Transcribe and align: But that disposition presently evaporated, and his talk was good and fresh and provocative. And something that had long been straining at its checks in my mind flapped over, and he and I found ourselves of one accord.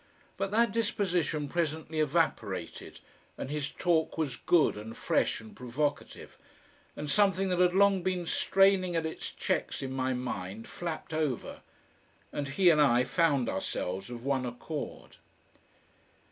But 0.35 0.49
that 0.49 0.71
disposition 0.71 1.47
presently 1.47 1.99
evaporated, 1.99 3.01
and 3.37 3.51
his 3.51 3.69
talk 3.69 4.17
was 4.17 4.35
good 4.35 4.75
and 4.75 4.97
fresh 4.97 5.39
and 5.39 5.55
provocative. 5.55 6.39
And 6.95 7.07
something 7.07 7.49
that 7.49 7.59
had 7.59 7.75
long 7.75 8.01
been 8.01 8.25
straining 8.25 8.95
at 8.95 9.05
its 9.05 9.31
checks 9.31 9.83
in 9.83 9.91
my 9.93 10.13
mind 10.15 10.67
flapped 10.67 11.13
over, 11.13 11.61
and 12.33 12.47
he 12.47 12.71
and 12.71 12.81
I 12.81 13.03
found 13.03 13.47
ourselves 13.47 14.09
of 14.09 14.25
one 14.25 14.43
accord. 14.43 15.17